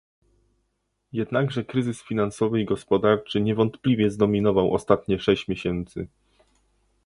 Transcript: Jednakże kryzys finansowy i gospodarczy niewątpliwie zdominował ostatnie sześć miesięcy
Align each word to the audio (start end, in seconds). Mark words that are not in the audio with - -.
Jednakże 1.13 1.65
kryzys 1.65 2.01
finansowy 2.03 2.61
i 2.61 2.65
gospodarczy 2.65 3.41
niewątpliwie 3.41 4.11
zdominował 4.11 4.73
ostatnie 4.73 5.19
sześć 5.19 5.47
miesięcy 5.47 6.07